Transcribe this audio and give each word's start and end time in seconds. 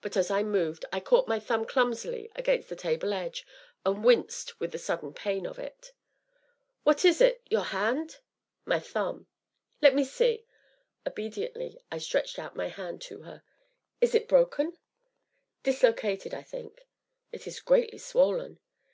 But, 0.00 0.16
as 0.16 0.30
I 0.30 0.44
moved, 0.44 0.84
I 0.92 1.00
caught 1.00 1.26
my 1.26 1.40
thumb 1.40 1.64
clumsily 1.64 2.30
against 2.36 2.68
the 2.68 2.76
table 2.76 3.12
edge, 3.12 3.44
and 3.84 4.04
winced 4.04 4.60
with 4.60 4.70
the 4.70 4.78
sudden 4.78 5.12
pain 5.12 5.44
of 5.44 5.58
it. 5.58 5.92
"What 6.84 7.04
is 7.04 7.20
it 7.20 7.42
your 7.50 7.64
hand?" 7.64 8.18
"My 8.64 8.78
thumb." 8.78 9.26
"Let 9.82 9.96
me 9.96 10.04
see?" 10.04 10.46
Obediently 11.04 11.80
I 11.90 11.98
stretched 11.98 12.38
out 12.38 12.54
my 12.54 12.68
hand 12.68 13.02
to 13.10 13.22
her. 13.22 13.42
"Is 14.00 14.14
it 14.14 14.28
broken?" 14.28 14.78
"Dislocated, 15.64 16.32
I 16.32 16.44
think." 16.44 16.86
"It 17.32 17.48
is 17.48 17.58
greatly 17.58 17.98
swollen!" 17.98 18.60